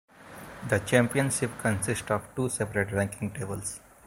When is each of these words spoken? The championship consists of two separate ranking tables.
The 0.67 0.79
championship 0.79 1.51
consists 1.59 2.09
of 2.09 2.27
two 2.33 2.49
separate 2.49 2.91
ranking 2.91 3.29
tables. 3.29 3.79